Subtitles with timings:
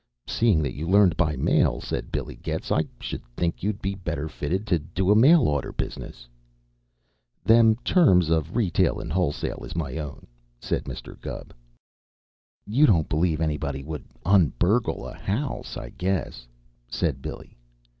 [0.25, 4.27] "Seeing that you learned by mail," said Billy Getz, "I should think you'd be better
[4.27, 6.27] fitted to do a mail order business."
[7.43, 10.25] "Them terms of retail and wholesale is my own,"
[10.59, 11.21] said Mr.
[11.21, 11.53] Gubb.
[12.65, 16.47] "You don't believe anybody would un burgle a house, I guess,"
[16.89, 17.55] said Billy.